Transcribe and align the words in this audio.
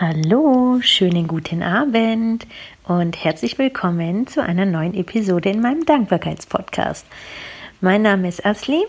Hallo, 0.00 0.78
schönen 0.80 1.26
guten 1.26 1.60
Abend 1.60 2.46
und 2.86 3.24
herzlich 3.24 3.58
willkommen 3.58 4.28
zu 4.28 4.40
einer 4.40 4.64
neuen 4.64 4.94
Episode 4.94 5.48
in 5.48 5.60
meinem 5.60 5.84
Dankbarkeitspodcast. 5.86 7.04
Mein 7.80 8.02
Name 8.02 8.28
ist 8.28 8.46
Asli 8.46 8.84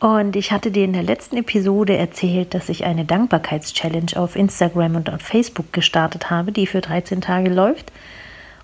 und 0.00 0.34
ich 0.34 0.50
hatte 0.50 0.72
dir 0.72 0.82
in 0.82 0.94
der 0.94 1.04
letzten 1.04 1.36
Episode 1.36 1.96
erzählt, 1.96 2.54
dass 2.54 2.70
ich 2.70 2.84
eine 2.84 3.04
Dankbarkeitschallenge 3.04 4.16
auf 4.16 4.34
Instagram 4.34 4.96
und 4.96 5.10
auf 5.10 5.22
Facebook 5.22 5.72
gestartet 5.72 6.28
habe, 6.28 6.50
die 6.50 6.66
für 6.66 6.80
13 6.80 7.20
Tage 7.20 7.48
läuft. 7.48 7.92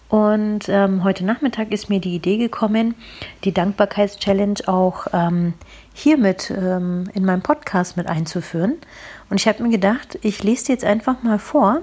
Und 0.08 0.68
ähm, 0.68 1.04
heute 1.04 1.24
Nachmittag 1.24 1.70
ist 1.70 1.90
mir 1.90 2.00
die 2.00 2.14
Idee 2.14 2.38
gekommen, 2.38 2.94
die 3.44 3.52
Dankbarkeitschallenge 3.52 4.66
auch 4.66 5.06
ähm, 5.12 5.52
hiermit 5.92 6.50
ähm, 6.50 7.10
in 7.12 7.26
meinem 7.26 7.42
Podcast 7.42 7.96
mit 7.98 8.06
einzuführen. 8.06 8.76
Und 9.28 9.38
ich 9.38 9.46
habe 9.46 9.62
mir 9.62 9.68
gedacht, 9.68 10.18
ich 10.22 10.42
lese 10.42 10.66
dir 10.66 10.72
jetzt 10.72 10.84
einfach 10.84 11.22
mal 11.22 11.38
vor, 11.38 11.82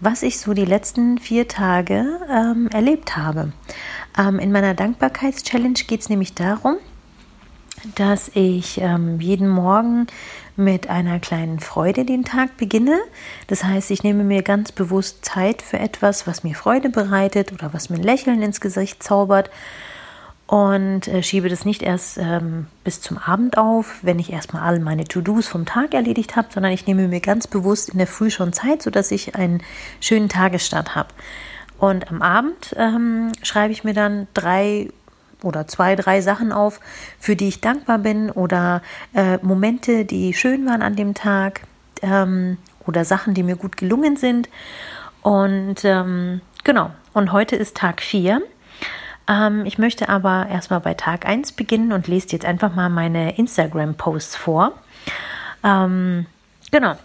was 0.00 0.22
ich 0.22 0.38
so 0.38 0.54
die 0.54 0.64
letzten 0.64 1.18
vier 1.18 1.46
Tage 1.46 2.06
ähm, 2.30 2.68
erlebt 2.72 3.16
habe. 3.16 3.52
Ähm, 4.18 4.38
in 4.38 4.50
meiner 4.50 4.74
Dankbarkeitschallenge 4.74 5.84
geht 5.86 6.00
es 6.00 6.08
nämlich 6.08 6.34
darum, 6.34 6.76
dass 7.94 8.30
ich 8.34 8.80
ähm, 8.80 9.20
jeden 9.20 9.48
Morgen 9.48 10.06
mit 10.56 10.88
einer 10.88 11.18
kleinen 11.18 11.60
Freude 11.60 12.04
den 12.04 12.24
Tag 12.24 12.56
beginne. 12.56 12.98
Das 13.46 13.64
heißt, 13.64 13.90
ich 13.90 14.02
nehme 14.02 14.24
mir 14.24 14.42
ganz 14.42 14.72
bewusst 14.72 15.24
Zeit 15.24 15.62
für 15.62 15.78
etwas, 15.78 16.26
was 16.26 16.44
mir 16.44 16.54
Freude 16.54 16.90
bereitet 16.90 17.52
oder 17.52 17.72
was 17.72 17.90
mir 17.90 17.96
ein 17.96 18.02
Lächeln 18.02 18.42
ins 18.42 18.60
Gesicht 18.60 19.02
zaubert 19.02 19.50
und 20.46 21.08
äh, 21.08 21.22
schiebe 21.22 21.48
das 21.48 21.64
nicht 21.64 21.82
erst 21.82 22.18
ähm, 22.18 22.66
bis 22.84 23.00
zum 23.00 23.16
Abend 23.18 23.56
auf, 23.56 23.98
wenn 24.02 24.18
ich 24.18 24.30
erstmal 24.30 24.62
all 24.62 24.78
meine 24.78 25.04
To-Dos 25.04 25.48
vom 25.48 25.64
Tag 25.64 25.94
erledigt 25.94 26.36
habe, 26.36 26.48
sondern 26.52 26.72
ich 26.72 26.86
nehme 26.86 27.08
mir 27.08 27.20
ganz 27.20 27.46
bewusst 27.46 27.88
in 27.88 27.98
der 27.98 28.06
Früh 28.06 28.30
schon 28.30 28.52
Zeit, 28.52 28.82
sodass 28.82 29.10
ich 29.10 29.34
einen 29.34 29.62
schönen 30.00 30.28
Tagesstart 30.28 30.94
habe. 30.94 31.08
Und 31.78 32.10
am 32.10 32.22
Abend 32.22 32.74
ähm, 32.76 33.32
schreibe 33.42 33.72
ich 33.72 33.84
mir 33.84 33.94
dann 33.94 34.26
drei 34.34 34.90
oder 35.44 35.66
zwei, 35.66 35.96
drei 35.96 36.20
Sachen 36.20 36.52
auf, 36.52 36.80
für 37.18 37.36
die 37.36 37.48
ich 37.48 37.60
dankbar 37.60 37.98
bin 37.98 38.30
oder 38.30 38.82
äh, 39.14 39.38
Momente, 39.42 40.04
die 40.04 40.34
schön 40.34 40.66
waren 40.66 40.82
an 40.82 40.96
dem 40.96 41.14
Tag 41.14 41.62
ähm, 42.02 42.58
oder 42.86 43.04
Sachen, 43.04 43.34
die 43.34 43.42
mir 43.42 43.56
gut 43.56 43.76
gelungen 43.76 44.16
sind. 44.16 44.48
Und 45.22 45.84
ähm, 45.84 46.40
genau, 46.64 46.90
und 47.12 47.32
heute 47.32 47.56
ist 47.56 47.76
Tag 47.76 48.02
4. 48.02 48.42
Ähm, 49.28 49.64
ich 49.64 49.78
möchte 49.78 50.08
aber 50.08 50.48
erstmal 50.50 50.80
bei 50.80 50.94
Tag 50.94 51.26
1 51.26 51.52
beginnen 51.52 51.92
und 51.92 52.08
lese 52.08 52.28
jetzt 52.32 52.44
einfach 52.44 52.74
mal 52.74 52.90
meine 52.90 53.38
Instagram-Posts 53.38 54.36
vor. 54.36 54.72
Ähm, 55.62 56.26
genau. 56.70 56.96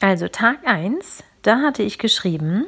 Also 0.00 0.28
Tag 0.28 0.58
1, 0.64 1.24
da 1.42 1.62
hatte 1.62 1.82
ich 1.82 1.98
geschrieben, 1.98 2.66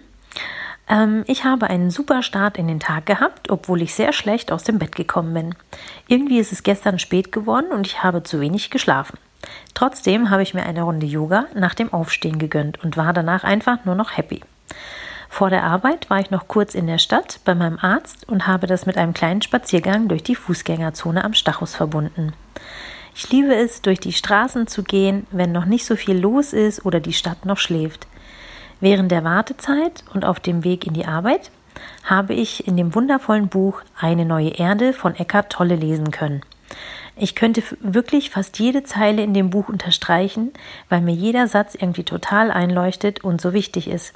ähm, 0.89 1.25
ich 1.27 1.45
habe 1.45 1.69
einen 1.69 1.91
super 1.91 2.23
Start 2.23 2.59
in 2.59 2.69
den 2.69 2.81
Tag 2.81 3.07
gehabt, 3.07 3.51
obwohl 3.51 3.83
ich 3.83 3.95
sehr 3.95 4.13
schlecht 4.13 4.53
aus 4.53 4.65
dem 4.65 4.79
Bett 4.79 4.95
gekommen 4.95 5.35
bin. 5.35 5.55
Irgendwie 6.07 6.39
ist 6.39 6.53
es 6.53 6.63
gestern 6.63 6.99
spät 6.99 7.33
geworden 7.33 7.73
und 7.73 7.87
ich 7.87 8.03
habe 8.03 8.23
zu 8.23 8.41
wenig 8.41 8.71
geschlafen. 8.71 9.19
Trotzdem 9.75 10.31
habe 10.31 10.43
ich 10.43 10.55
mir 10.55 10.65
eine 10.65 10.83
Runde 10.83 11.07
Yoga 11.07 11.47
nach 11.55 11.75
dem 11.75 11.93
Aufstehen 11.93 12.39
gegönnt 12.39 12.83
und 12.83 12.97
war 12.97 13.13
danach 13.13 13.45
einfach 13.45 13.85
nur 13.85 13.95
noch 13.95 14.17
happy. 14.17 14.41
Vor 15.29 15.51
der 15.51 15.63
Arbeit 15.63 16.11
war 16.11 16.21
ich 16.21 16.31
noch 16.31 16.49
kurz 16.49 16.75
in 16.75 16.87
der 16.87 16.99
Stadt 16.99 17.41
bei 17.45 17.55
meinem 17.55 17.79
Arzt 17.79 18.29
und 18.29 18.47
habe 18.47 18.67
das 18.67 18.87
mit 18.87 18.97
einem 18.97 19.15
kleinen 19.15 19.43
Spaziergang 19.43 20.09
durch 20.09 20.23
die 20.23 20.35
Fußgängerzone 20.35 21.23
am 21.23 21.35
Stachus 21.35 21.75
verbunden. 21.75 22.33
Ich 23.15 23.31
liebe 23.31 23.55
es, 23.55 23.83
durch 23.83 24.01
die 24.01 24.13
Straßen 24.13 24.67
zu 24.67 24.83
gehen, 24.83 25.27
wenn 25.31 25.53
noch 25.53 25.65
nicht 25.65 25.85
so 25.85 25.97
viel 25.97 26.19
los 26.19 26.53
ist 26.53 26.85
oder 26.87 27.01
die 27.01 27.13
Stadt 27.13 27.45
noch 27.45 27.59
schläft. 27.59 28.07
Während 28.81 29.11
der 29.11 29.25
Wartezeit 29.25 30.05
und 30.15 30.25
auf 30.25 30.39
dem 30.41 30.63
Weg 30.65 30.87
in 30.87 30.95
die 30.95 31.07
Arbeit 31.07 31.51
habe 32.05 32.35
ich 32.35 32.67
in 32.67 32.77
dem 32.77 32.95
wundervollen 32.95 33.49
Buch 33.49 33.83
Eine 33.99 34.25
neue 34.25 34.51
Erde 34.51 34.93
von 34.93 35.15
Eckhart 35.15 35.51
Tolle 35.51 35.77
lesen 35.77 36.11
können. 36.11 36.43
Ich 37.17 37.35
könnte 37.35 37.63
wirklich 37.81 38.31
fast 38.31 38.61
jede 38.61 38.85
Zeile 38.85 39.23
in 39.23 39.35
dem 39.35 39.51
Buch 39.51 39.69
unterstreichen, 39.69 40.53
weil 40.89 41.01
mir 41.01 41.15
jeder 41.15 41.49
Satz 41.49 41.75
irgendwie 41.75 42.05
total 42.05 42.53
einleuchtet 42.53 43.25
und 43.25 43.41
so 43.41 43.53
wichtig 43.53 43.89
ist. 43.89 44.15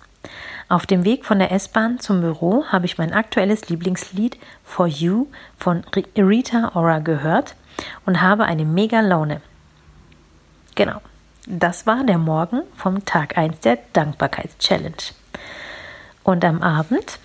Auf 0.68 0.86
dem 0.86 1.04
Weg 1.04 1.24
von 1.24 1.40
der 1.40 1.50
S-Bahn 1.50 1.98
zum 1.98 2.20
Büro 2.20 2.64
habe 2.66 2.86
ich 2.86 2.98
mein 2.98 3.12
aktuelles 3.12 3.68
Lieblingslied 3.68 4.38
For 4.62 4.86
You 4.86 5.26
von 5.58 5.84
Rita 6.16 6.72
Ora 6.74 7.00
gehört 7.00 7.56
und 8.06 8.20
habe 8.20 8.44
eine 8.44 8.64
mega 8.64 9.00
Laune. 9.00 9.40
Genau. 10.76 11.00
Das 11.48 11.88
war 11.88 12.04
der 12.04 12.18
Morgen 12.18 12.62
vom 12.76 13.04
Tag 13.04 13.36
1 13.36 13.60
der 13.60 13.78
Dankbarkeitschallenge. 13.92 14.94
Und 16.22 16.44
am 16.44 16.62
Abend 16.62 17.18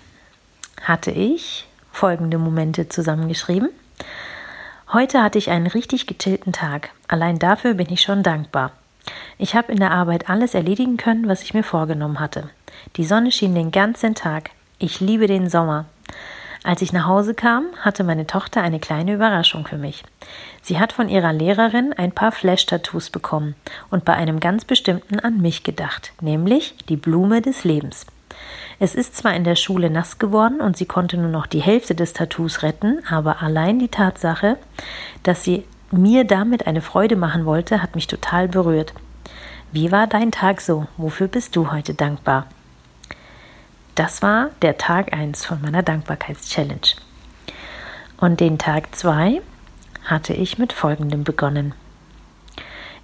hatte 0.82 1.12
ich 1.12 1.68
folgende 1.92 2.36
Momente 2.36 2.88
zusammengeschrieben. 2.88 3.68
Heute 4.92 5.22
hatte 5.22 5.38
ich 5.38 5.50
einen 5.50 5.68
richtig 5.68 6.08
gechillten 6.08 6.52
Tag. 6.52 6.90
Allein 7.06 7.38
dafür 7.38 7.74
bin 7.74 7.92
ich 7.92 8.00
schon 8.00 8.24
dankbar. 8.24 8.72
Ich 9.38 9.54
habe 9.54 9.70
in 9.70 9.78
der 9.78 9.92
Arbeit 9.92 10.28
alles 10.28 10.54
erledigen 10.54 10.96
können, 10.96 11.28
was 11.28 11.42
ich 11.42 11.54
mir 11.54 11.62
vorgenommen 11.62 12.18
hatte. 12.18 12.50
Die 12.96 13.04
Sonne 13.04 13.30
schien 13.30 13.54
den 13.54 13.70
ganzen 13.70 14.16
Tag. 14.16 14.50
Ich 14.80 14.98
liebe 14.98 15.28
den 15.28 15.48
Sommer. 15.48 15.84
Als 16.64 16.82
ich 16.82 16.92
nach 16.92 17.06
Hause 17.06 17.34
kam, 17.34 17.66
hatte 17.80 18.04
meine 18.04 18.26
Tochter 18.26 18.62
eine 18.62 18.80
kleine 18.80 19.14
Überraschung 19.14 19.66
für 19.66 19.78
mich. 19.78 20.02
Sie 20.62 20.78
hat 20.78 20.92
von 20.92 21.08
ihrer 21.08 21.32
Lehrerin 21.32 21.92
ein 21.92 22.12
paar 22.12 22.32
Flash-Tattoos 22.32 23.10
bekommen 23.10 23.54
und 23.90 24.04
bei 24.04 24.14
einem 24.14 24.40
ganz 24.40 24.64
bestimmten 24.64 25.20
an 25.20 25.40
mich 25.40 25.62
gedacht, 25.62 26.12
nämlich 26.20 26.74
die 26.88 26.96
Blume 26.96 27.40
des 27.40 27.64
Lebens. 27.64 28.06
Es 28.80 28.94
ist 28.94 29.16
zwar 29.16 29.34
in 29.34 29.44
der 29.44 29.56
Schule 29.56 29.90
nass 29.90 30.18
geworden 30.18 30.60
und 30.60 30.76
sie 30.76 30.86
konnte 30.86 31.16
nur 31.16 31.30
noch 31.30 31.46
die 31.46 31.62
Hälfte 31.62 31.94
des 31.94 32.12
Tattoos 32.12 32.62
retten, 32.62 33.00
aber 33.08 33.42
allein 33.42 33.78
die 33.78 33.88
Tatsache, 33.88 34.56
dass 35.22 35.42
sie 35.42 35.64
mir 35.90 36.24
damit 36.24 36.66
eine 36.66 36.82
Freude 36.82 37.16
machen 37.16 37.46
wollte, 37.46 37.82
hat 37.82 37.94
mich 37.94 38.06
total 38.06 38.48
berührt. 38.48 38.92
Wie 39.72 39.90
war 39.90 40.06
dein 40.06 40.30
Tag 40.30 40.60
so? 40.60 40.86
Wofür 40.96 41.28
bist 41.28 41.56
du 41.56 41.70
heute 41.72 41.94
dankbar? 41.94 42.46
Das 43.98 44.22
war 44.22 44.50
der 44.62 44.78
Tag 44.78 45.12
1 45.12 45.44
von 45.44 45.60
meiner 45.60 45.82
Dankbarkeitschallenge. 45.82 46.94
Und 48.16 48.38
den 48.38 48.56
Tag 48.56 48.94
2 48.94 49.42
hatte 50.04 50.34
ich 50.34 50.56
mit 50.56 50.72
folgendem 50.72 51.24
begonnen. 51.24 51.74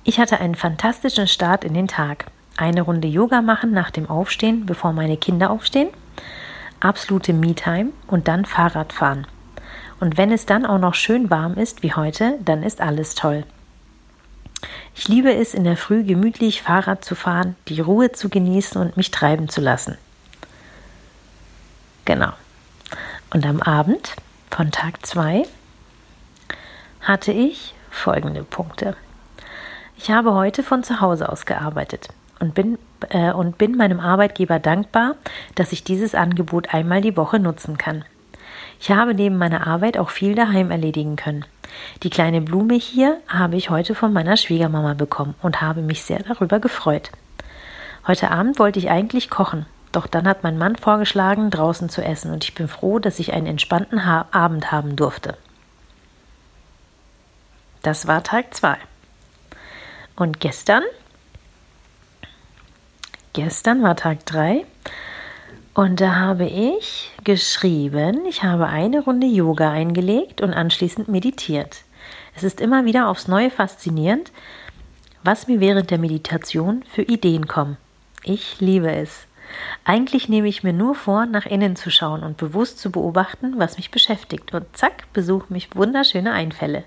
Ich 0.05 0.21
hatte 0.21 0.39
einen 0.39 0.55
fantastischen 0.55 1.27
Start 1.27 1.65
in 1.65 1.75
den 1.75 1.89
Tag. 1.89 2.27
Eine 2.57 2.83
Runde 2.83 3.09
Yoga 3.09 3.43
machen 3.43 3.73
nach 3.73 3.91
dem 3.91 4.09
Aufstehen, 4.09 4.67
bevor 4.67 4.93
meine 4.93 5.17
Kinder 5.17 5.51
aufstehen. 5.51 5.89
Absolute 6.79 7.33
Me-Time 7.33 7.91
und 8.07 8.29
dann 8.29 8.45
Fahrrad 8.45 8.93
fahren. 8.93 9.27
Und 9.99 10.17
wenn 10.17 10.31
es 10.31 10.47
dann 10.47 10.65
auch 10.65 10.79
noch 10.79 10.95
schön 10.95 11.29
warm 11.29 11.55
ist 11.55 11.83
wie 11.83 11.95
heute, 11.95 12.39
dann 12.45 12.63
ist 12.63 12.81
alles 12.81 13.17
toll. 13.17 13.43
Ich 14.95 15.09
liebe 15.09 15.35
es, 15.35 15.55
in 15.55 15.65
der 15.65 15.77
Früh 15.77 16.05
gemütlich 16.05 16.63
Fahrrad 16.63 17.05
zu 17.05 17.17
fahren, 17.17 17.57
die 17.67 17.81
Ruhe 17.81 18.13
zu 18.13 18.29
genießen 18.29 18.81
und 18.81 18.97
mich 18.97 19.11
treiben 19.11 19.49
zu 19.49 19.61
lassen. 19.61 19.99
Genau. 22.05 22.33
Und 23.33 23.47
am 23.47 23.61
Abend 23.63 24.15
von 24.51 24.71
Tag 24.71 25.05
2 25.05 25.45
hatte 27.01 27.33
ich 27.33 27.75
folgende 27.91 28.45
Punkte. 28.45 28.97
Ich 29.97 30.11
habe 30.11 30.35
heute 30.35 30.63
von 30.63 30.85
zu 30.85 31.01
Hause 31.01 31.29
aus 31.31 31.47
gearbeitet 31.47 32.09
und 32.41 32.55
bin, 32.55 32.79
äh, 33.09 33.33
und 33.33 33.59
bin 33.59 33.77
meinem 33.77 34.01
Arbeitgeber 34.01 34.59
dankbar, 34.59 35.15
dass 35.55 35.73
ich 35.73 35.85
dieses 35.85 36.15
Angebot 36.15 36.75
einmal 36.75 37.01
die 37.01 37.17
Woche 37.17 37.39
nutzen 37.39 37.79
kann. 37.79 38.05
Ich 38.81 38.91
habe 38.91 39.15
neben 39.15 39.39
meiner 39.39 39.67
Arbeit 39.67 39.99
auch 39.99 40.11
viel 40.11 40.35
daheim 40.35 40.71
erledigen 40.71 41.17
können. 41.17 41.45
Die 42.03 42.11
kleine 42.11 42.41
Blume 42.41 42.75
hier 42.75 43.19
habe 43.29 43.57
ich 43.57 43.71
heute 43.71 43.95
von 43.95 44.13
meiner 44.13 44.37
Schwiegermama 44.37 44.95
bekommen 44.95 45.35
und 45.43 45.63
habe 45.63 45.81
mich 45.81 46.03
sehr 46.03 46.23
darüber 46.23 46.61
gefreut. 46.61 47.11
Heute 48.07 48.31
Abend 48.31 48.59
wollte 48.59 48.79
ich 48.79 48.91
eigentlich 48.91 49.31
kochen, 49.31 49.67
doch 49.97 50.07
dann 50.07 50.27
hat 50.27 50.43
mein 50.43 50.59
Mann 50.59 50.77
vorgeschlagen, 50.77 51.51
draußen 51.51 51.89
zu 51.89 52.03
essen 52.03 52.33
und 52.33 52.45
ich 52.45 52.55
bin 52.55 52.69
froh, 52.69 52.99
dass 52.99 53.19
ich 53.19 53.33
einen 53.33 53.47
entspannten 53.47 54.07
ha 54.07 54.27
Abend 54.31 54.73
haben 54.73 54.97
durfte. 54.97 55.37
Das 57.83 58.07
war 58.07 58.23
Tag 58.23 58.55
2. 58.55 58.77
Und 60.17 60.41
gestern? 60.41 60.83
Gestern 63.33 63.83
war 63.83 63.97
Tag 63.97 64.25
3 64.27 64.65
und 65.75 66.01
da 66.01 66.15
habe 66.15 66.47
ich 66.47 67.11
geschrieben, 67.25 68.27
ich 68.29 68.45
habe 68.45 68.69
eine 68.69 69.01
Runde 69.01 69.27
Yoga 69.27 69.73
eingelegt 69.73 70.41
und 70.41 70.55
anschließend 70.55 71.09
meditiert. 71.09 71.83
Es 72.37 72.45
ist 72.45 72.61
immer 72.61 72.85
wieder 72.85 73.09
aufs 73.09 73.27
Neue 73.27 73.51
faszinierend, 73.51 74.31
was 75.25 75.49
mir 75.49 75.59
während 75.59 75.91
der 75.91 75.99
Meditation 75.99 76.85
für 76.85 77.03
Ideen 77.03 77.49
kommen. 77.49 77.77
Ich 78.23 78.61
liebe 78.61 78.93
es. 78.93 79.27
Eigentlich 79.85 80.29
nehme 80.29 80.49
ich 80.49 80.63
mir 80.63 80.73
nur 80.73 80.95
vor, 80.95 81.27
nach 81.27 81.47
innen 81.47 81.77
zu 81.77 81.91
schauen 81.91 82.23
und 82.23 82.37
bewusst 82.37 82.79
zu 82.79 82.91
beobachten, 82.91 83.55
was 83.59 83.77
mich 83.77 83.91
beschäftigt. 83.91 84.55
Und 84.55 84.77
zack, 84.77 85.13
besuchen 85.13 85.53
mich 85.53 85.75
wunderschöne 85.75 86.33
Einfälle. 86.33 86.85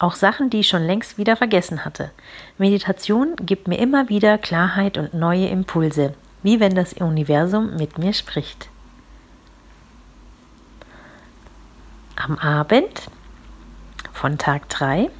Auch 0.00 0.14
Sachen, 0.14 0.50
die 0.50 0.60
ich 0.60 0.68
schon 0.68 0.84
längst 0.84 1.18
wieder 1.18 1.36
vergessen 1.36 1.84
hatte. 1.84 2.10
Meditation 2.56 3.34
gibt 3.36 3.66
mir 3.68 3.78
immer 3.78 4.08
wieder 4.08 4.38
Klarheit 4.38 4.96
und 4.96 5.14
neue 5.14 5.48
Impulse. 5.48 6.14
wie 6.42 6.60
wenn 6.60 6.74
das 6.74 6.92
Universum 6.92 7.76
mit 7.76 7.98
mir 7.98 8.12
spricht. 8.12 8.68
Am 12.16 12.38
Abend 12.38 13.08
von 14.12 14.38
Tag 14.38 14.68
3. 14.68 15.10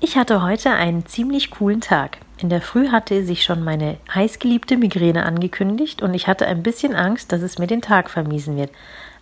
Ich 0.00 0.16
hatte 0.16 0.42
heute 0.42 0.72
einen 0.72 1.06
ziemlich 1.06 1.50
coolen 1.50 1.80
Tag. 1.80 2.18
In 2.42 2.48
der 2.48 2.60
Früh 2.60 2.88
hatte 2.88 3.24
sich 3.24 3.44
schon 3.44 3.62
meine 3.62 3.98
heißgeliebte 4.12 4.76
Migräne 4.76 5.24
angekündigt 5.26 6.02
und 6.02 6.12
ich 6.12 6.26
hatte 6.26 6.44
ein 6.48 6.64
bisschen 6.64 6.96
Angst, 6.96 7.30
dass 7.30 7.40
es 7.40 7.60
mir 7.60 7.68
den 7.68 7.82
Tag 7.82 8.10
vermiesen 8.10 8.56
wird. 8.56 8.72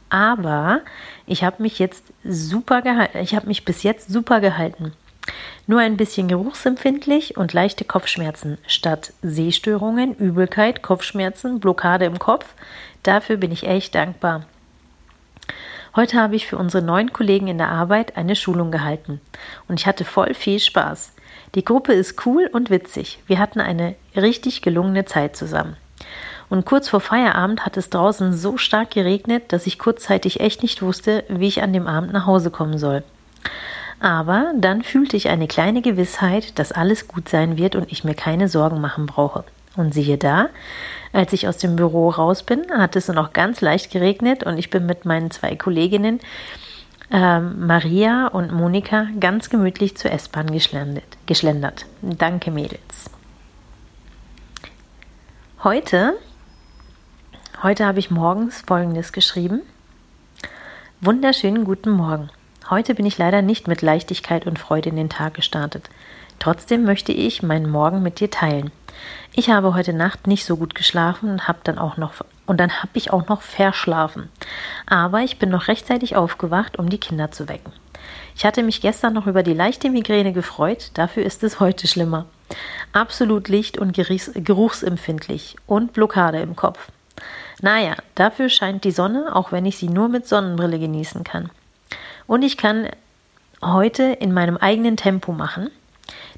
Aber 0.09 0.81
ich 1.27 1.45
habe 1.45 1.63
mich 1.63 1.79
jetzt 1.79 2.03
super 2.25 2.81
gehalten. 2.81 3.19
Ich 3.19 3.35
habe 3.35 3.47
mich 3.47 3.67
bis 3.67 3.83
jetzt 3.83 4.11
super 4.11 4.41
gehalten. 4.41 4.95
Nur 5.67 5.81
ein 5.81 5.99
bisschen 5.99 6.29
geruchsempfindlich 6.29 7.37
und 7.37 7.53
leichte 7.53 7.85
Kopfschmerzen 7.85 8.57
statt 8.67 9.13
Sehstörungen, 9.21 10.15
Übelkeit, 10.15 10.81
Kopfschmerzen, 10.81 11.61
Blockade 11.61 12.07
im 12.07 12.19
Kopf. 12.19 12.47
Dafür 13.03 13.37
bin 13.37 13.53
ich 13.53 13.65
echt 13.65 13.95
dankbar. 13.95 14.47
Heute 15.97 16.21
habe 16.21 16.37
ich 16.37 16.47
für 16.47 16.57
unsere 16.57 16.85
neuen 16.85 17.13
Kollegen 17.13 17.49
in 17.49 17.59
der 17.59 17.71
Arbeit 17.71 18.17
eine 18.17 18.37
Schulung 18.37 18.71
gehalten 18.71 19.21
und 19.67 19.81
ich 19.81 19.87
hatte 19.87 20.05
voll 20.05 20.35
viel 20.35 20.61
Spaß. 20.61 21.13
Die 21.57 21.65
Gruppe 21.65 21.93
ist 21.93 22.25
cool 22.27 22.49
und 22.53 22.71
witzig. 22.71 23.19
Wir 23.27 23.41
hatten 23.41 23.61
eine 23.61 23.97
richtig 24.15 24.63
gelungene 24.63 25.05
Zeit 25.05 25.37
zusammen. 25.37 25.77
Und 26.49 26.65
kurz 26.65 26.89
vor 26.89 27.01
Feierabend 27.01 27.67
hat 27.67 27.77
es 27.77 27.91
draußen 27.91 28.33
so 28.33 28.57
stark 28.57 28.93
geregnet, 28.93 29.53
dass 29.53 29.67
ich 29.67 29.81
kurzzeitig 29.81 30.39
echt 30.39 30.63
nicht 30.63 30.81
wusste, 30.81 31.25
wie 31.29 31.49
ich 31.49 31.63
an 31.63 31.73
dem 31.73 31.89
Abend 31.89 32.13
nach 32.13 32.27
Hause 32.27 32.53
kommen 32.53 32.79
soll. 32.79 33.03
Aber 33.99 34.53
dann 34.57 34.83
fühlte 34.83 35.17
ich 35.17 35.29
eine 35.29 35.49
kleine 35.49 35.83
Gewissheit, 35.83 36.59
dass 36.59 36.73
alles 36.73 37.09
gut 37.09 37.29
sein 37.29 37.57
wird 37.57 37.75
und 37.75 37.91
ich 37.91 38.05
mir 38.05 38.15
keine 38.15 38.49
Sorgen 38.49 38.81
machen 38.81 39.07
brauche. 39.07 39.45
Und 39.81 39.95
siehe 39.95 40.19
da, 40.19 40.51
als 41.15 41.33
ich 41.33 41.49
aus 41.49 41.57
dem 41.57 41.75
Büro 41.75 42.11
raus 42.11 42.43
bin, 42.43 42.67
hat 42.71 42.97
es 42.97 43.09
noch 43.09 43.33
ganz 43.33 43.63
leicht 43.63 43.91
geregnet 43.91 44.45
und 44.45 44.59
ich 44.59 44.69
bin 44.69 44.85
mit 44.85 45.07
meinen 45.07 45.31
zwei 45.31 45.57
Kolleginnen 45.57 46.21
ähm, 47.11 47.67
Maria 47.67 48.27
und 48.27 48.53
Monika 48.53 49.07
ganz 49.19 49.49
gemütlich 49.49 49.97
zur 49.97 50.13
S-Bahn 50.13 50.49
geschlendert. 50.53 51.87
Danke, 52.03 52.51
Mädels. 52.51 53.09
Heute, 55.65 56.13
heute 57.63 57.87
habe 57.87 58.01
ich 58.01 58.11
morgens 58.11 58.61
Folgendes 58.67 59.13
geschrieben. 59.13 59.63
Wunderschönen 61.01 61.65
guten 61.65 61.91
Morgen. 61.91 62.29
Heute 62.69 62.95
bin 62.95 63.07
ich 63.07 63.17
leider 63.17 63.41
nicht 63.41 63.67
mit 63.67 63.81
Leichtigkeit 63.81 64.47
und 64.47 64.59
Freude 64.59 64.91
in 64.91 64.97
den 64.97 65.09
Tag 65.09 65.33
gestartet. 65.33 65.89
Trotzdem 66.39 66.85
möchte 66.85 67.13
ich 67.13 67.43
meinen 67.43 67.71
Morgen 67.71 68.03
mit 68.03 68.21
dir 68.21 68.31
teilen. 68.31 68.71
Ich 69.33 69.51
habe 69.51 69.75
heute 69.75 69.93
Nacht 69.93 70.27
nicht 70.27 70.45
so 70.45 70.57
gut 70.57 70.75
geschlafen 70.75 71.31
und 71.31 71.49
habe 71.49 71.61
dann 71.65 71.79
auch 71.79 71.97
noch 71.97 72.13
und 72.47 72.59
dann 72.59 72.83
habe 72.83 72.91
ich 72.95 73.13
auch 73.13 73.29
noch 73.29 73.43
verschlafen. 73.43 74.29
Aber 74.87 75.21
ich 75.21 75.39
bin 75.39 75.51
noch 75.51 75.69
rechtzeitig 75.69 76.17
aufgewacht, 76.17 76.81
um 76.81 76.89
die 76.89 76.99
Kinder 76.99 77.31
zu 77.31 77.49
wecken. 77.49 77.73
Ich 78.35 78.45
hatte 78.45 78.65
mich 78.65 78.81
gestern 78.81 79.13
noch 79.13 79.29
über 79.29 79.45
die 79.45 79.55
leichte 79.55 79.89
Migräne 79.89 80.33
gefreut, 80.33 80.91
dafür 80.95 81.25
ist 81.25 81.45
es 81.45 81.61
heute 81.61 81.87
schlimmer. 81.87 82.27
Absolut 82.93 83.49
licht- 83.49 83.79
und 83.79 83.95
geruchsempfindlich 83.95 85.57
und 85.67 85.93
Blockade 85.93 86.41
im 86.41 86.57
Kopf. 86.57 86.91
Naja, 87.61 87.95
dafür 88.17 88.49
scheint 88.49 88.83
die 88.83 88.91
Sonne, 88.91 89.37
auch 89.37 89.53
wenn 89.53 89.67
ich 89.67 89.77
sie 89.77 89.89
nur 89.89 90.09
mit 90.09 90.27
Sonnenbrille 90.27 90.81
genießen 90.81 91.23
kann. 91.23 91.51
Und 92.27 92.43
ich 92.43 92.57
kann 92.57 92.89
heute 93.63 94.05
in 94.05 94.33
meinem 94.33 94.57
eigenen 94.57 94.97
Tempo 94.97 95.33
machen, 95.33 95.71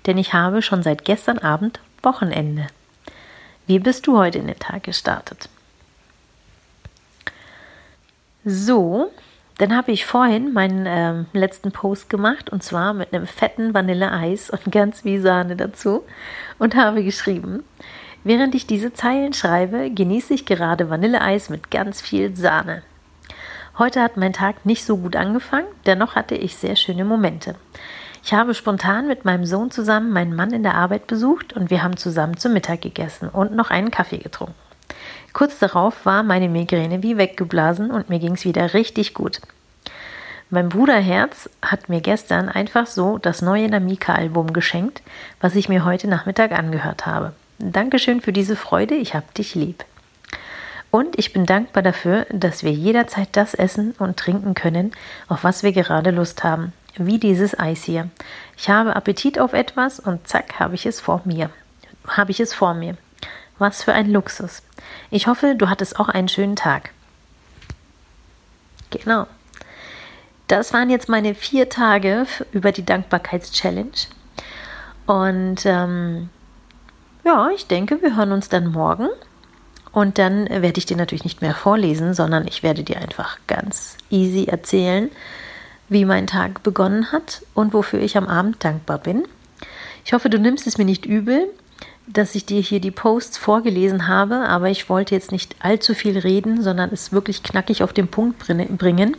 denn 0.06 0.18
ich 0.18 0.34
habe 0.34 0.60
schon 0.60 0.82
seit 0.82 1.04
gestern 1.04 1.38
Abend 1.38 1.80
Wochenende. 2.02 2.66
Wie 3.66 3.78
bist 3.78 4.06
du 4.06 4.18
heute 4.18 4.38
in 4.38 4.46
den 4.46 4.58
Tag 4.58 4.82
gestartet? 4.84 5.48
So, 8.44 9.12
dann 9.58 9.76
habe 9.76 9.92
ich 9.92 10.04
vorhin 10.04 10.52
meinen 10.52 10.86
ähm, 10.86 11.26
letzten 11.32 11.70
Post 11.70 12.10
gemacht 12.10 12.50
und 12.50 12.64
zwar 12.64 12.94
mit 12.94 13.12
einem 13.14 13.28
fetten 13.28 13.74
Vanilleeis 13.74 14.50
und 14.50 14.72
ganz 14.72 15.04
wie 15.04 15.18
Sahne 15.18 15.54
dazu 15.54 16.02
und 16.58 16.74
habe 16.74 17.04
geschrieben, 17.04 17.62
während 18.24 18.54
ich 18.56 18.66
diese 18.66 18.92
Zeilen 18.92 19.32
schreibe, 19.32 19.90
genieße 19.90 20.34
ich 20.34 20.46
gerade 20.46 20.90
Vanilleeis 20.90 21.50
mit 21.50 21.70
ganz 21.70 22.00
viel 22.00 22.34
Sahne. 22.34 22.82
Heute 23.78 24.02
hat 24.02 24.16
mein 24.16 24.32
Tag 24.32 24.66
nicht 24.66 24.84
so 24.84 24.96
gut 24.96 25.14
angefangen, 25.14 25.68
dennoch 25.86 26.16
hatte 26.16 26.34
ich 26.34 26.56
sehr 26.56 26.74
schöne 26.74 27.04
Momente. 27.04 27.54
Ich 28.24 28.32
habe 28.32 28.54
spontan 28.54 29.08
mit 29.08 29.24
meinem 29.24 29.44
Sohn 29.44 29.72
zusammen 29.72 30.12
meinen 30.12 30.36
Mann 30.36 30.52
in 30.52 30.62
der 30.62 30.76
Arbeit 30.76 31.08
besucht 31.08 31.54
und 31.54 31.70
wir 31.70 31.82
haben 31.82 31.96
zusammen 31.96 32.36
zu 32.36 32.48
Mittag 32.48 32.82
gegessen 32.82 33.28
und 33.28 33.54
noch 33.54 33.70
einen 33.70 33.90
Kaffee 33.90 34.18
getrunken. 34.18 34.54
Kurz 35.32 35.58
darauf 35.58 36.06
war 36.06 36.22
meine 36.22 36.48
Migräne 36.48 37.02
wie 37.02 37.16
weggeblasen 37.16 37.90
und 37.90 38.10
mir 38.10 38.20
ging 38.20 38.34
es 38.34 38.44
wieder 38.44 38.74
richtig 38.74 39.14
gut. 39.14 39.40
Mein 40.50 40.68
Bruder 40.68 40.98
Herz 40.98 41.48
hat 41.62 41.88
mir 41.88 42.00
gestern 42.00 42.48
einfach 42.48 42.86
so 42.86 43.18
das 43.18 43.42
neue 43.42 43.68
Namika-Album 43.68 44.52
geschenkt, 44.52 45.02
was 45.40 45.56
ich 45.56 45.68
mir 45.68 45.84
heute 45.84 46.08
Nachmittag 46.08 46.52
angehört 46.52 47.06
habe. 47.06 47.32
Dankeschön 47.58 48.20
für 48.20 48.32
diese 48.32 48.54
Freude, 48.54 48.94
ich 48.94 49.14
hab 49.14 49.34
dich 49.34 49.54
lieb. 49.54 49.84
Und 50.90 51.18
ich 51.18 51.32
bin 51.32 51.46
dankbar 51.46 51.82
dafür, 51.82 52.26
dass 52.30 52.62
wir 52.62 52.72
jederzeit 52.72 53.30
das 53.32 53.54
essen 53.54 53.94
und 53.98 54.18
trinken 54.18 54.52
können, 54.52 54.92
auf 55.26 55.42
was 55.42 55.62
wir 55.62 55.72
gerade 55.72 56.10
Lust 56.10 56.44
haben, 56.44 56.74
wie 56.96 57.18
dieses 57.18 57.58
Eis 57.58 57.84
hier. 57.84 58.08
Ich 58.56 58.68
habe 58.68 58.96
Appetit 58.96 59.38
auf 59.38 59.52
etwas 59.52 60.00
und 60.00 60.28
zack, 60.28 60.58
habe 60.58 60.74
ich 60.74 60.86
es 60.86 61.00
vor 61.00 61.22
mir. 61.24 61.50
Habe 62.06 62.30
ich 62.30 62.40
es 62.40 62.54
vor 62.54 62.74
mir. 62.74 62.96
Was 63.58 63.82
für 63.82 63.92
ein 63.92 64.10
Luxus. 64.10 64.62
Ich 65.10 65.26
hoffe, 65.26 65.54
du 65.56 65.68
hattest 65.68 65.98
auch 65.98 66.08
einen 66.08 66.28
schönen 66.28 66.56
Tag. 66.56 66.90
Genau. 68.90 69.26
Das 70.48 70.72
waren 70.72 70.90
jetzt 70.90 71.08
meine 71.08 71.34
vier 71.34 71.68
Tage 71.68 72.26
über 72.52 72.72
die 72.72 72.84
Dankbarkeitschallenge. 72.84 73.92
Und 75.06 75.64
ähm, 75.64 76.28
ja, 77.24 77.50
ich 77.54 77.66
denke, 77.66 78.02
wir 78.02 78.16
hören 78.16 78.32
uns 78.32 78.48
dann 78.48 78.72
morgen. 78.72 79.08
Und 79.92 80.18
dann 80.18 80.48
werde 80.48 80.78
ich 80.78 80.86
dir 80.86 80.96
natürlich 80.96 81.24
nicht 81.24 81.42
mehr 81.42 81.54
vorlesen, 81.54 82.14
sondern 82.14 82.46
ich 82.46 82.62
werde 82.62 82.82
dir 82.82 82.98
einfach 82.98 83.38
ganz 83.46 83.96
easy 84.10 84.44
erzählen, 84.44 85.10
wie 85.92 86.04
mein 86.04 86.26
Tag 86.26 86.62
begonnen 86.62 87.12
hat 87.12 87.42
und 87.54 87.72
wofür 87.72 88.00
ich 88.00 88.16
am 88.16 88.26
Abend 88.26 88.64
dankbar 88.64 88.98
bin. 88.98 89.24
Ich 90.04 90.12
hoffe, 90.12 90.30
du 90.30 90.38
nimmst 90.38 90.66
es 90.66 90.78
mir 90.78 90.84
nicht 90.84 91.06
übel 91.06 91.48
dass 92.06 92.34
ich 92.34 92.44
dir 92.44 92.60
hier 92.60 92.80
die 92.80 92.90
Posts 92.90 93.38
vorgelesen 93.38 94.08
habe, 94.08 94.40
aber 94.48 94.68
ich 94.68 94.88
wollte 94.88 95.14
jetzt 95.14 95.32
nicht 95.32 95.56
allzu 95.60 95.94
viel 95.94 96.18
reden, 96.18 96.62
sondern 96.62 96.90
es 96.92 97.12
wirklich 97.12 97.42
knackig 97.42 97.82
auf 97.82 97.92
den 97.92 98.08
Punkt 98.08 98.38
bringen 98.38 99.16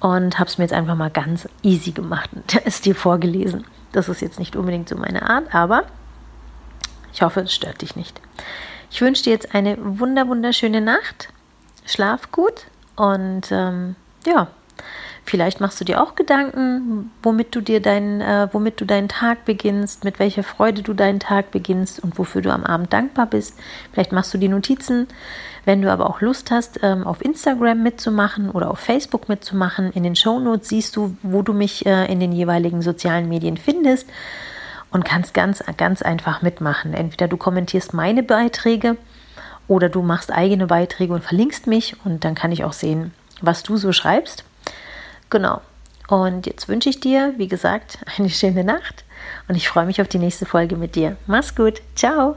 und 0.00 0.38
habe 0.38 0.48
es 0.48 0.58
mir 0.58 0.64
jetzt 0.64 0.72
einfach 0.72 0.96
mal 0.96 1.10
ganz 1.10 1.48
easy 1.62 1.92
gemacht 1.92 2.30
und 2.32 2.44
es 2.66 2.80
dir 2.80 2.94
vorgelesen. 2.94 3.64
Das 3.92 4.08
ist 4.08 4.22
jetzt 4.22 4.38
nicht 4.38 4.56
unbedingt 4.56 4.88
so 4.88 4.96
meine 4.96 5.28
Art, 5.28 5.54
aber 5.54 5.84
ich 7.12 7.22
hoffe, 7.22 7.40
es 7.40 7.52
stört 7.52 7.82
dich 7.82 7.96
nicht. 7.96 8.20
Ich 8.90 9.00
wünsche 9.00 9.24
dir 9.24 9.30
jetzt 9.30 9.54
eine 9.54 9.76
wunder 9.80 10.28
wunderschöne 10.28 10.80
Nacht. 10.80 11.28
Schlaf 11.84 12.30
gut 12.32 12.66
und 12.96 13.50
ähm, 13.50 13.96
ja, 14.26 14.48
Vielleicht 15.24 15.60
machst 15.60 15.80
du 15.80 15.84
dir 15.84 16.02
auch 16.02 16.14
Gedanken, 16.14 17.12
womit 17.22 17.54
du 17.54 17.60
dir 17.60 17.80
deinen, 17.80 18.20
äh, 18.20 18.48
womit 18.52 18.80
du 18.80 18.84
deinen 18.84 19.08
Tag 19.08 19.44
beginnst, 19.44 20.04
mit 20.04 20.18
welcher 20.18 20.42
Freude 20.42 20.82
du 20.82 20.92
deinen 20.92 21.20
Tag 21.20 21.50
beginnst 21.50 22.02
und 22.02 22.18
wofür 22.18 22.42
du 22.42 22.50
am 22.50 22.64
Abend 22.64 22.92
dankbar 22.92 23.26
bist. 23.26 23.56
Vielleicht 23.92 24.12
machst 24.12 24.32
du 24.34 24.38
die 24.38 24.48
Notizen. 24.48 25.06
Wenn 25.64 25.82
du 25.82 25.92
aber 25.92 26.08
auch 26.08 26.20
Lust 26.20 26.50
hast, 26.50 26.80
ähm, 26.82 27.06
auf 27.06 27.22
Instagram 27.22 27.82
mitzumachen 27.82 28.50
oder 28.50 28.70
auf 28.70 28.80
Facebook 28.80 29.28
mitzumachen, 29.28 29.92
in 29.92 30.02
den 30.02 30.16
Show 30.16 30.40
Notes 30.40 30.68
siehst 30.68 30.96
du, 30.96 31.16
wo 31.22 31.42
du 31.42 31.52
mich 31.52 31.86
äh, 31.86 32.10
in 32.10 32.18
den 32.18 32.32
jeweiligen 32.32 32.82
sozialen 32.82 33.28
Medien 33.28 33.56
findest 33.56 34.08
und 34.90 35.04
kannst 35.04 35.34
ganz, 35.34 35.62
ganz 35.76 36.02
einfach 36.02 36.42
mitmachen. 36.42 36.94
Entweder 36.94 37.28
du 37.28 37.36
kommentierst 37.36 37.94
meine 37.94 38.22
Beiträge 38.22 38.96
oder 39.68 39.88
du 39.88 40.02
machst 40.02 40.32
eigene 40.32 40.66
Beiträge 40.66 41.12
und 41.12 41.22
verlinkst 41.22 41.66
mich 41.66 41.94
und 42.04 42.24
dann 42.24 42.34
kann 42.34 42.52
ich 42.52 42.64
auch 42.64 42.72
sehen, 42.72 43.12
was 43.40 43.62
du 43.62 43.76
so 43.76 43.92
schreibst. 43.92 44.44
Genau. 45.30 45.60
Und 46.08 46.46
jetzt 46.46 46.68
wünsche 46.68 46.90
ich 46.90 47.00
dir, 47.00 47.34
wie 47.36 47.48
gesagt, 47.48 47.98
eine 48.18 48.30
schöne 48.30 48.64
Nacht 48.64 49.04
und 49.48 49.54
ich 49.54 49.68
freue 49.68 49.86
mich 49.86 50.00
auf 50.00 50.08
die 50.08 50.18
nächste 50.18 50.46
Folge 50.46 50.76
mit 50.76 50.96
dir. 50.96 51.16
Mach's 51.26 51.54
gut. 51.54 51.80
Ciao. 51.94 52.36